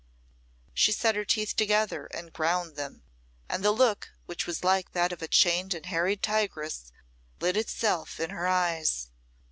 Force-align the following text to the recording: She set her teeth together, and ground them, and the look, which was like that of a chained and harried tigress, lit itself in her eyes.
She 0.73 0.91
set 0.91 1.13
her 1.15 1.23
teeth 1.23 1.55
together, 1.55 2.07
and 2.07 2.33
ground 2.33 2.75
them, 2.75 3.03
and 3.47 3.63
the 3.63 3.69
look, 3.71 4.09
which 4.25 4.47
was 4.47 4.63
like 4.63 4.93
that 4.93 5.11
of 5.11 5.21
a 5.21 5.27
chained 5.27 5.75
and 5.75 5.85
harried 5.85 6.23
tigress, 6.23 6.91
lit 7.39 7.55
itself 7.55 8.19
in 8.19 8.31
her 8.31 8.47
eyes. 8.47 9.09